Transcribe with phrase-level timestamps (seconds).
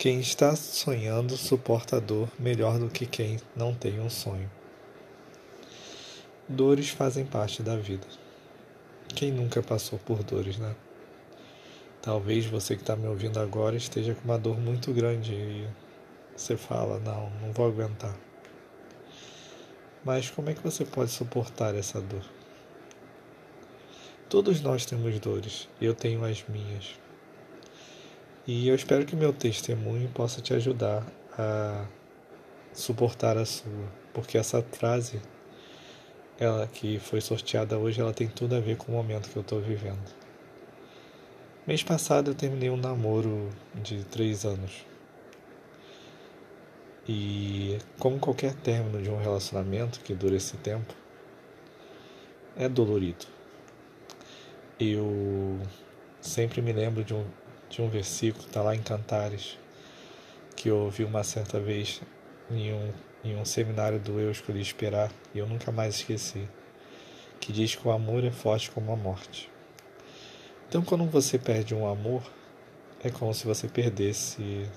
[0.00, 4.50] Quem está sonhando suporta a dor melhor do que quem não tem um sonho.
[6.48, 8.06] Dores fazem parte da vida.
[9.08, 10.74] Quem nunca passou por dores, né?
[12.00, 15.68] Talvez você que está me ouvindo agora esteja com uma dor muito grande e
[16.34, 18.16] você fala: Não, não vou aguentar.
[20.02, 22.24] Mas como é que você pode suportar essa dor?
[24.30, 26.98] Todos nós temos dores, eu tenho as minhas.
[28.52, 31.06] E eu espero que meu testemunho possa te ajudar
[31.38, 31.86] a
[32.72, 35.22] suportar a sua, porque essa frase,
[36.36, 39.42] ela que foi sorteada hoje, ela tem tudo a ver com o momento que eu
[39.42, 40.02] estou vivendo.
[41.64, 44.84] Mês passado eu terminei um namoro de três anos.
[47.08, 50.92] E como qualquer término de um relacionamento que dura esse tempo,
[52.56, 53.26] é dolorido.
[54.80, 55.60] Eu
[56.20, 57.24] sempre me lembro de um,
[57.70, 59.56] de um versículo, está lá em Cantares,
[60.56, 62.02] que eu ouvi uma certa vez
[62.50, 62.92] em um,
[63.24, 66.46] em um seminário do Eu Escolhi Esperar, e eu nunca mais esqueci,
[67.40, 69.50] que diz que o amor é forte como a morte.
[70.68, 72.22] Então, quando você perde um amor,
[73.02, 74.68] é como se você perdesse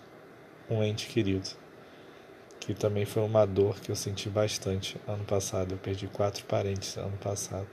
[0.69, 1.49] um ente querido,
[2.59, 5.73] que também foi uma dor que eu senti bastante ano passado.
[5.73, 7.67] Eu perdi quatro parentes ano passado.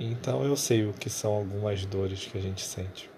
[0.00, 3.13] Então eu sei o que são algumas dores que a gente sente.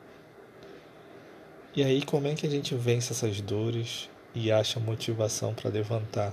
[1.77, 6.33] E aí, como é que a gente vence essas dores e acha motivação para levantar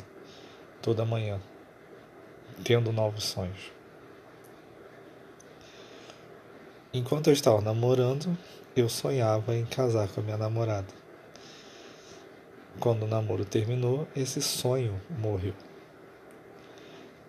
[0.82, 1.38] toda manhã,
[2.64, 3.74] tendo novos sonhos?
[6.94, 8.38] Enquanto eu estava namorando,
[8.74, 10.88] eu sonhava em casar com a minha namorada.
[12.80, 15.54] Quando o namoro terminou, esse sonho morreu.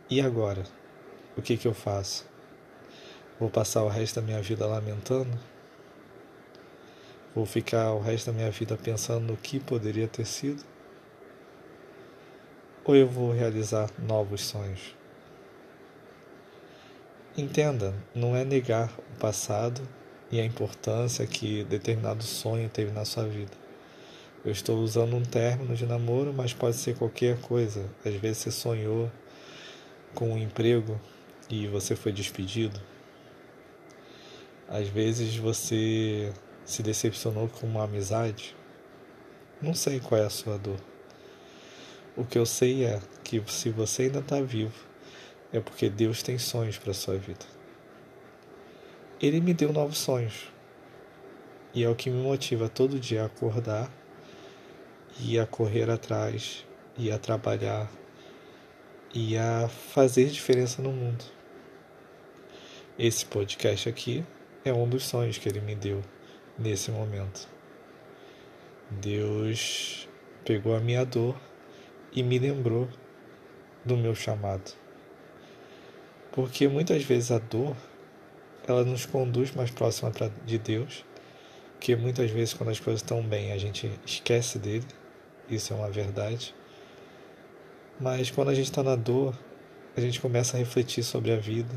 [0.09, 0.63] E agora?
[1.37, 2.25] O que, que eu faço?
[3.41, 5.37] Vou passar o resto da minha vida lamentando?
[7.35, 10.63] Vou ficar o resto da minha vida pensando no que poderia ter sido?
[12.85, 14.95] Ou eu vou realizar novos sonhos?
[17.37, 19.83] Entenda, não é negar o passado
[20.31, 23.51] e a importância que determinado sonho teve na sua vida.
[24.45, 27.91] Eu estou usando um término de namoro, mas pode ser qualquer coisa.
[28.05, 29.11] Às vezes você sonhou
[30.15, 31.01] com um emprego
[31.51, 32.81] e você foi despedido.
[34.69, 36.33] Às vezes você
[36.65, 38.57] se decepcionou com uma amizade?
[39.61, 40.79] Não sei qual é a sua dor.
[42.17, 44.75] O que eu sei é que se você ainda está vivo,
[45.53, 47.45] é porque Deus tem sonhos para sua vida.
[49.21, 50.53] Ele me deu novos sonhos.
[51.73, 53.91] E é o que me motiva todo dia a acordar
[55.21, 56.65] e a correr atrás
[56.97, 57.91] e a trabalhar
[59.13, 61.25] e a fazer diferença no mundo.
[62.99, 64.25] Esse podcast aqui
[64.65, 66.03] é um dos sonhos que ele me deu
[66.59, 67.49] nesse momento.
[68.91, 70.09] Deus
[70.45, 71.37] pegou a minha dor
[72.13, 72.89] e me lembrou
[73.85, 74.73] do meu chamado.
[76.33, 77.77] Porque muitas vezes a dor
[78.67, 80.11] ela nos conduz mais próxima
[80.45, 81.05] de Deus,
[81.79, 84.87] que muitas vezes quando as coisas estão bem a gente esquece dele,
[85.49, 86.55] isso é uma verdade.
[88.01, 89.39] Mas quando a gente está na dor,
[89.97, 91.75] a gente começa a refletir sobre a vida,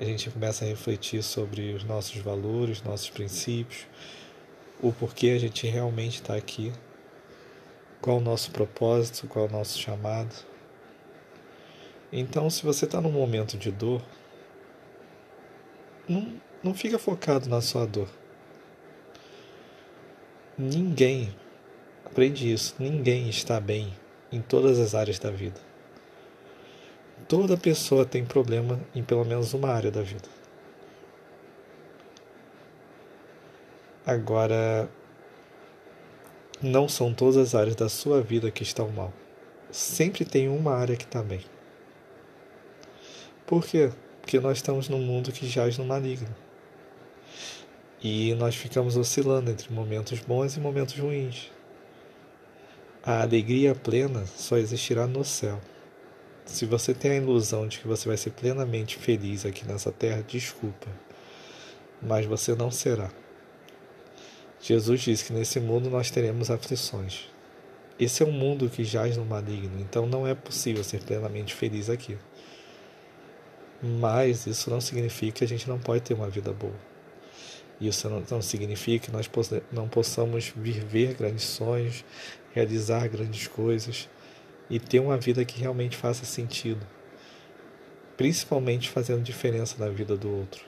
[0.00, 3.86] a gente começa a refletir sobre os nossos valores, nossos princípios,
[4.80, 6.72] o porquê a gente realmente está aqui,
[8.00, 10.34] qual o nosso propósito, qual o nosso chamado.
[12.10, 14.00] Então, se você está num momento de dor,
[16.08, 18.08] não, não fica focado na sua dor.
[20.56, 21.36] Ninguém,
[22.06, 23.94] aprende isso, ninguém está bem
[24.32, 25.69] em todas as áreas da vida.
[27.30, 30.28] Toda pessoa tem problema em pelo menos uma área da vida.
[34.04, 34.90] Agora,
[36.60, 39.12] não são todas as áreas da sua vida que estão mal.
[39.70, 41.42] Sempre tem uma área que está bem.
[43.46, 43.92] Por quê?
[44.20, 46.34] Porque nós estamos num mundo que jaz no maligno.
[48.02, 51.48] E nós ficamos oscilando entre momentos bons e momentos ruins.
[53.04, 55.60] A alegria plena só existirá no céu.
[56.50, 60.24] Se você tem a ilusão de que você vai ser plenamente feliz aqui nessa terra,
[60.26, 60.88] desculpa,
[62.02, 63.08] mas você não será.
[64.60, 67.28] Jesus disse que nesse mundo nós teremos aflições.
[68.00, 71.88] Esse é um mundo que jaz no maligno, então não é possível ser plenamente feliz
[71.88, 72.18] aqui.
[73.80, 76.74] Mas isso não significa que a gente não pode ter uma vida boa.
[77.80, 79.30] Isso não, não significa que nós
[79.70, 82.04] não possamos viver grandes sonhos,
[82.52, 84.08] realizar grandes coisas
[84.70, 86.86] e ter uma vida que realmente faça sentido,
[88.16, 90.64] principalmente fazendo diferença na vida do outro.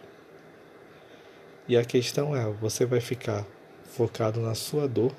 [1.68, 3.46] E a questão é: você vai ficar
[3.84, 5.14] focado na sua dor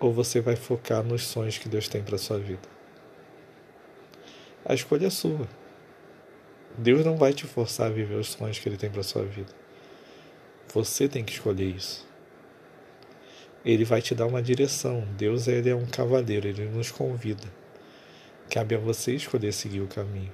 [0.00, 2.68] ou você vai focar nos sonhos que Deus tem para sua vida?
[4.64, 5.48] A escolha é sua.
[6.76, 9.52] Deus não vai te forçar a viver os sonhos que Ele tem para sua vida.
[10.74, 12.06] Você tem que escolher isso.
[13.66, 15.04] Ele vai te dar uma direção.
[15.18, 17.48] Deus ele é um cavaleiro, ele nos convida.
[18.48, 20.32] Cabe a você escolher seguir o caminho.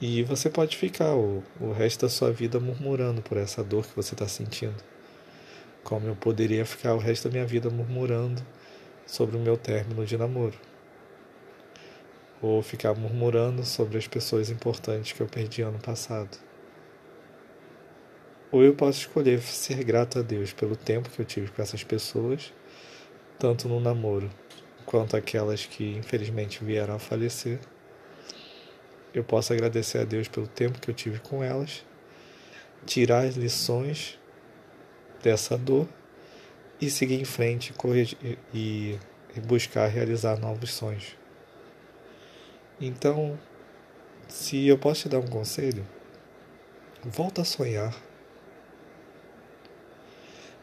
[0.00, 3.96] E você pode ficar o, o resto da sua vida murmurando por essa dor que
[3.96, 4.80] você está sentindo.
[5.82, 8.40] Como eu poderia ficar o resto da minha vida murmurando
[9.04, 10.56] sobre o meu término de namoro.
[12.40, 16.38] Ou ficar murmurando sobre as pessoas importantes que eu perdi ano passado.
[18.50, 21.84] Ou eu posso escolher ser grato a Deus pelo tempo que eu tive com essas
[21.84, 22.52] pessoas,
[23.38, 24.30] tanto no namoro
[24.86, 27.58] quanto aquelas que infelizmente vieram a falecer
[29.14, 31.84] eu posso agradecer a Deus pelo tempo que eu tive com elas,
[32.86, 34.18] tirar as lições
[35.22, 35.88] dessa dor
[36.80, 37.74] e seguir em frente
[38.54, 38.98] e,
[39.46, 41.16] buscar realizar novos sonhos.
[42.80, 43.38] Então,
[44.28, 45.86] se eu posso te dar um conselho,
[47.04, 48.07] volta a sonhar.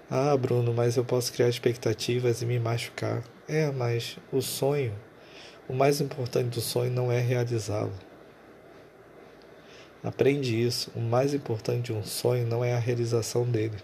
[0.10, 3.24] Ah, Bruno, mas eu posso criar expectativas e me machucar.
[3.48, 4.94] É, mas o sonho,
[5.68, 7.94] o mais importante do sonho não é realizá-lo.
[10.04, 10.92] Aprende isso.
[10.96, 13.78] O mais importante de um sonho não é a realização dele.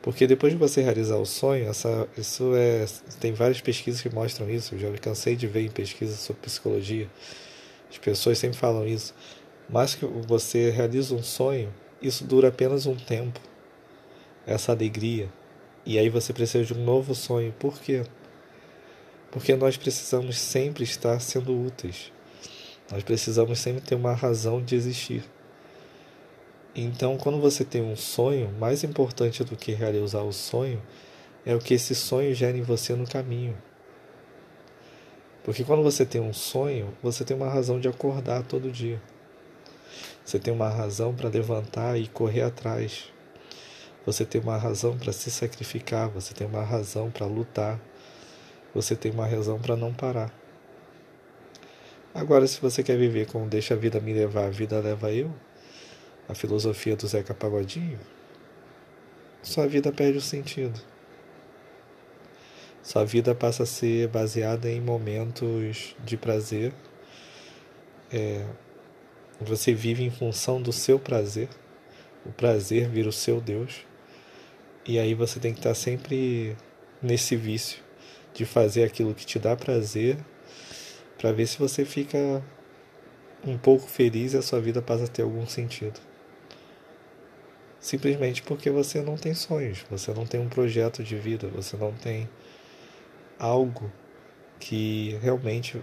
[0.00, 2.86] Porque depois de você realizar o sonho, essa, isso é,
[3.20, 4.74] tem várias pesquisas que mostram isso.
[4.74, 7.10] Eu já me cansei de ver em pesquisas sobre psicologia.
[7.90, 9.14] As pessoas sempre falam isso.
[9.68, 13.38] Mas que você realiza um sonho, isso dura apenas um tempo.
[14.46, 15.28] Essa alegria.
[15.84, 17.52] E aí você precisa de um novo sonho.
[17.58, 18.04] Por quê?
[19.30, 22.12] Porque nós precisamos sempre estar sendo úteis.
[22.90, 25.24] Nós precisamos sempre ter uma razão de existir.
[26.74, 30.82] Então, quando você tem um sonho, mais importante do que realizar o sonho
[31.44, 33.56] é o que esse sonho gera em você no caminho.
[35.42, 39.00] Porque quando você tem um sonho, você tem uma razão de acordar todo dia.
[40.24, 43.12] Você tem uma razão para levantar e correr atrás.
[44.06, 47.80] Você tem uma razão para se sacrificar, você tem uma razão para lutar.
[48.72, 50.32] Você tem uma razão para não parar.
[52.14, 55.34] Agora, se você quer viver com Deixa a Vida Me Levar, a Vida Leva Eu,
[56.28, 57.98] a filosofia do Zeca Pagodinho,
[59.42, 60.80] sua vida perde o sentido.
[62.82, 66.72] Sua vida passa a ser baseada em momentos de prazer.
[68.12, 68.46] É,
[69.40, 71.48] você vive em função do seu prazer.
[72.24, 73.84] O prazer vira o seu Deus.
[74.88, 76.56] E aí você tem que estar sempre
[77.02, 77.82] nesse vício
[78.32, 80.16] de fazer aquilo que te dá prazer
[81.18, 82.42] para ver se você fica
[83.44, 86.00] um pouco feliz e a sua vida passa a ter algum sentido.
[87.80, 91.92] Simplesmente porque você não tem sonhos, você não tem um projeto de vida, você não
[91.92, 92.28] tem
[93.38, 93.90] algo
[94.58, 95.82] que realmente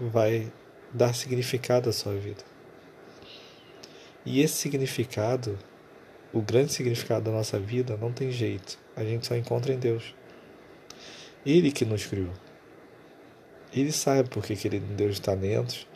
[0.00, 0.52] vai
[0.92, 2.42] dar significado à sua vida.
[4.24, 5.58] E esse significado,
[6.32, 8.78] o grande significado da nossa vida, não tem jeito.
[8.94, 10.14] A gente só encontra em Deus.
[11.44, 12.32] Ele que nos criou.
[13.72, 15.86] Ele sabe porque que ele nos deu os talentos,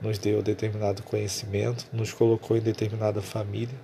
[0.00, 3.78] nos deu determinado conhecimento, nos colocou em determinada família,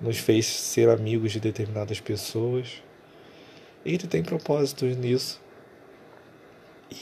[0.00, 2.82] nos fez ser amigos de determinadas pessoas.
[3.84, 5.40] Ele tem propósitos nisso.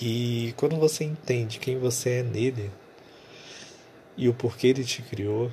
[0.00, 2.71] E quando você entende quem você é nele
[4.16, 5.50] e o porquê ele te criou,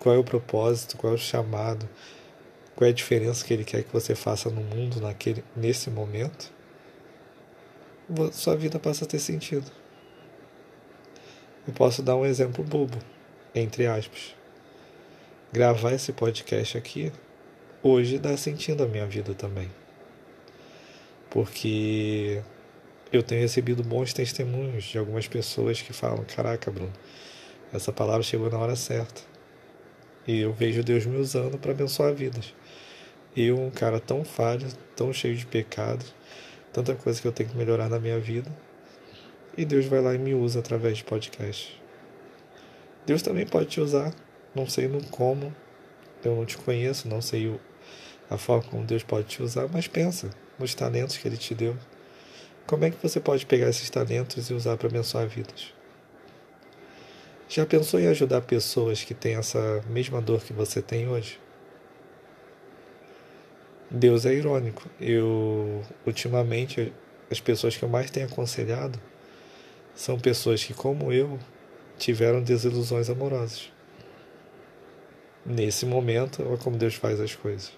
[0.00, 1.88] qual é o propósito, qual é o chamado,
[2.74, 6.50] qual é a diferença que ele quer que você faça no mundo naquele, nesse momento,
[8.32, 9.70] sua vida passa a ter sentido.
[11.68, 12.98] Eu posso dar um exemplo bobo,
[13.54, 14.34] entre aspas.
[15.52, 17.12] Gravar esse podcast aqui
[17.82, 19.70] hoje dá sentido à minha vida também.
[21.28, 22.42] Porque
[23.12, 26.92] eu tenho recebido bons testemunhos de algumas pessoas que falam: Caraca, Bruno,
[27.72, 29.20] essa palavra chegou na hora certa.
[30.26, 32.54] E eu vejo Deus me usando para abençoar vidas.
[33.36, 36.14] Eu, um cara tão falho, tão cheio de pecados,
[36.72, 38.50] tanta coisa que eu tenho que melhorar na minha vida.
[39.56, 41.80] E Deus vai lá e me usa através de podcast.
[43.06, 44.14] Deus também pode te usar,
[44.54, 45.54] não sei no como,
[46.24, 47.60] eu não te conheço, não sei o,
[48.28, 51.76] a forma como Deus pode te usar, mas pensa nos talentos que Ele te deu.
[52.66, 55.79] Como é que você pode pegar esses talentos e usar para abençoar vidas?
[57.52, 61.40] Já pensou em ajudar pessoas que têm essa mesma dor que você tem hoje?
[63.90, 64.88] Deus é irônico.
[65.00, 66.92] Eu, ultimamente,
[67.28, 69.00] as pessoas que eu mais tenho aconselhado
[69.96, 71.40] são pessoas que, como eu,
[71.98, 73.72] tiveram desilusões amorosas.
[75.44, 77.72] Nesse momento, olha como Deus faz as coisas.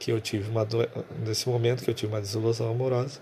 [0.00, 0.78] que eu tive uma do...
[1.24, 3.20] nesse momento que eu tive uma desilusão amorosa,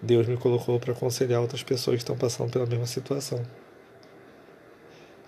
[0.00, 3.44] Deus me colocou para aconselhar outras pessoas que estão passando pela mesma situação.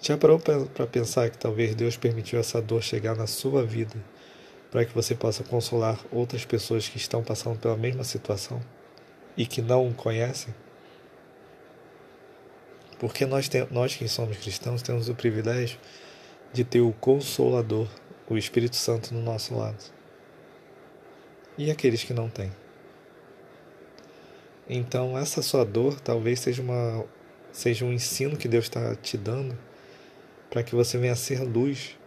[0.03, 3.95] Já parou para pensar que talvez Deus permitiu essa dor chegar na sua vida
[4.69, 8.61] para que você possa consolar outras pessoas que estão passando pela mesma situação
[9.37, 10.53] e que não o conhecem?
[12.99, 15.79] Porque nós, tem, nós que somos cristãos temos o privilégio
[16.53, 17.87] de ter o Consolador,
[18.29, 19.85] o Espírito Santo, no nosso lado.
[21.57, 22.51] E aqueles que não têm?
[24.69, 27.05] Então, essa sua dor talvez seja, uma,
[27.53, 29.57] seja um ensino que Deus está te dando
[30.53, 31.99] para que você venha ser luz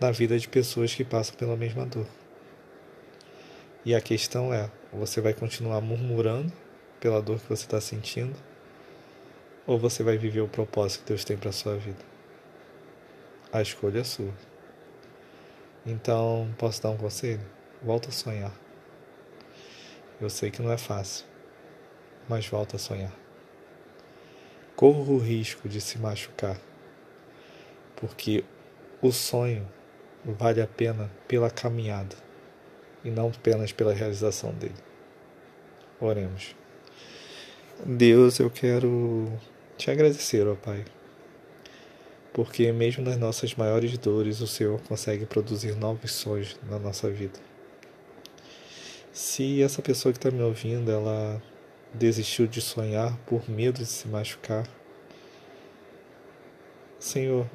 [0.00, 2.08] na vida de pessoas que passam pela mesma dor.
[3.84, 6.52] E a questão é: você vai continuar murmurando
[6.98, 8.34] pela dor que você está sentindo?
[9.64, 12.04] Ou você vai viver o propósito que Deus tem para sua vida?
[13.52, 14.34] A escolha é sua.
[15.86, 17.46] Então, posso dar um conselho?
[17.80, 18.52] Volta a sonhar.
[20.20, 21.24] Eu sei que não é fácil,
[22.28, 23.14] mas volta a sonhar.
[24.74, 26.58] Corra o risco de se machucar
[28.00, 28.44] porque
[29.02, 29.68] o sonho
[30.24, 32.16] vale a pena pela caminhada
[33.04, 34.74] e não apenas pela realização dele.
[36.00, 36.54] Oremos.
[37.84, 39.32] Deus, eu quero
[39.76, 40.84] te agradecer, ó Pai,
[42.32, 47.38] porque mesmo nas nossas maiores dores, o Senhor consegue produzir novos sonhos na nossa vida.
[49.12, 51.42] Se essa pessoa que está me ouvindo, ela
[51.94, 54.68] desistiu de sonhar por medo de se machucar,
[56.98, 57.48] Senhor,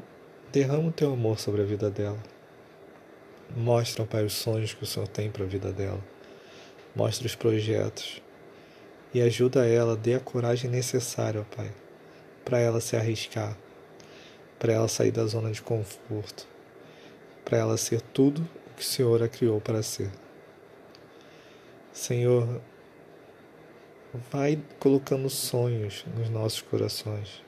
[0.53, 2.21] Derrama o teu amor sobre a vida dela.
[3.57, 5.99] Mostra, Pai, os sonhos que o Senhor tem para a vida dela.
[6.95, 8.21] Mostra os projetos.
[9.11, 11.71] E ajuda ela, dê a coragem necessária, Pai,
[12.45, 13.57] para ela se arriscar,
[14.59, 16.47] para ela sair da zona de conforto,
[17.43, 20.11] para ela ser tudo o que o Senhor a criou para ser.
[21.91, 22.61] Senhor,
[24.31, 27.41] vai colocando sonhos nos nossos corações,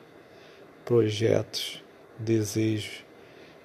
[0.83, 1.84] projetos,
[2.19, 3.03] desejos,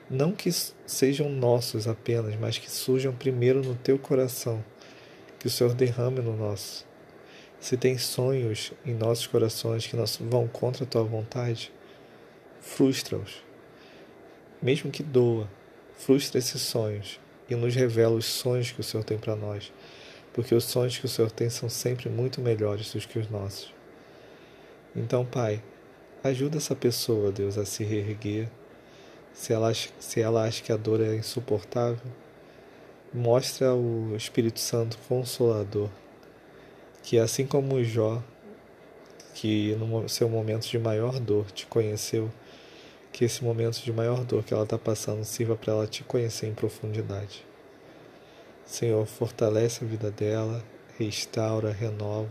[0.09, 0.51] não que
[0.87, 4.65] sejam nossos apenas, mas que surjam primeiro no teu coração,
[5.39, 6.85] que o Senhor derrame no nosso.
[7.61, 11.73] Se tem sonhos em nossos corações que vão contra a tua vontade,
[12.61, 13.45] frustra-os.
[14.61, 15.49] Mesmo que doa,
[15.95, 19.73] frustra esses sonhos e nos revela os sonhos que o Senhor tem para nós,
[20.33, 23.73] porque os sonhos que o Senhor tem são sempre muito melhores do que os nossos.
[24.97, 25.63] Então, Pai,
[26.23, 28.47] Ajuda essa pessoa, Deus, a se reerguer.
[29.33, 32.13] Se ela, se ela acha que a dor é insuportável,
[33.11, 35.89] mostra o Espírito Santo Consolador,
[37.03, 38.23] que assim como o Jó,
[39.33, 42.31] que no seu momento de maior dor te conheceu,
[43.11, 46.49] que esse momento de maior dor que ela está passando sirva para ela te conhecer
[46.49, 47.47] em profundidade.
[48.67, 50.63] Senhor, fortalece a vida dela,
[50.99, 52.29] restaura, renova,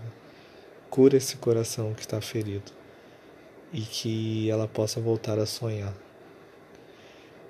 [0.91, 2.78] cura esse coração que está ferido
[3.71, 5.93] e que ela possa voltar a sonhar.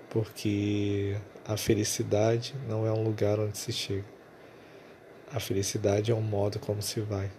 [0.10, 4.06] Porque a felicidade não é um lugar onde se chega.
[5.32, 7.30] A felicidade é um modo como se vai.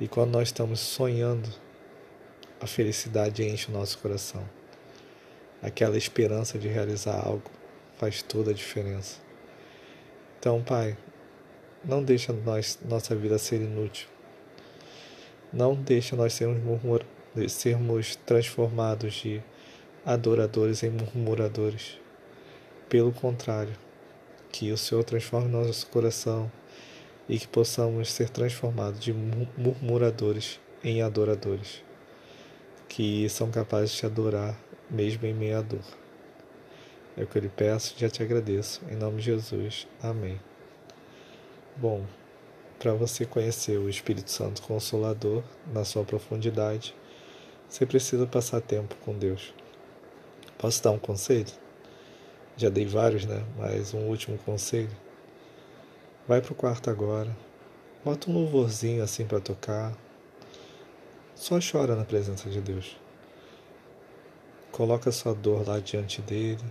[0.00, 1.48] E quando nós estamos sonhando,
[2.60, 4.48] a felicidade enche o nosso coração.
[5.62, 7.48] Aquela esperança de realizar algo
[7.96, 9.20] faz toda a diferença.
[10.38, 10.96] Então, Pai,
[11.84, 14.08] não deixa nós, nossa vida ser inútil.
[15.52, 19.42] Não deixa nós sermos murmur, de sermos transformados de
[20.04, 21.98] adoradores em murmuradores.
[22.88, 23.74] Pelo contrário,
[24.50, 26.50] que o Senhor transforme nosso coração
[27.28, 31.82] e que possamos ser transformados de murmuradores em adoradores,
[32.88, 34.58] que são capazes de adorar
[34.90, 35.84] mesmo em meio à dor.
[37.16, 38.82] É o que eu lhe peço e já te agradeço.
[38.90, 39.86] Em nome de Jesus.
[40.02, 40.40] Amém.
[41.76, 42.04] Bom,
[42.78, 46.94] para você conhecer o Espírito Santo Consolador na sua profundidade,
[47.72, 49.54] você precisa passar tempo com Deus.
[50.58, 51.50] Posso dar um conselho?
[52.54, 53.42] Já dei vários, né?
[53.56, 54.94] Mas um último conselho.
[56.28, 57.34] Vai pro quarto agora.
[58.04, 59.96] Bota um louvorzinho assim para tocar.
[61.34, 62.94] Só chora na presença de Deus.
[64.70, 66.62] Coloca sua dor lá diante dele,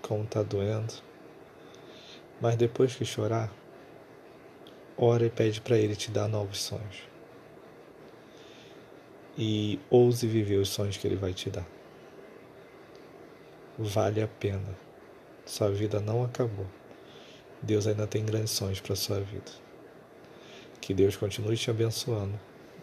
[0.00, 0.94] como tá doendo.
[2.40, 3.52] Mas depois que chorar,
[4.96, 7.11] ora e pede para ele te dar novos sonhos
[9.36, 11.66] e ouse viver os sonhos que Ele vai te dar.
[13.78, 14.76] Vale a pena.
[15.44, 16.66] Sua vida não acabou.
[17.62, 19.50] Deus ainda tem grandes sonhos para sua vida.
[20.80, 22.38] Que Deus continue te abençoando.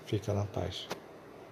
[0.05, 0.87] Fica na paz.